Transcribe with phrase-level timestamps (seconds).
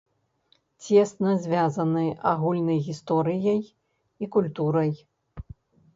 [0.85, 3.61] Цесна звязаны агульнай гісторыяй
[4.21, 4.91] і культурай.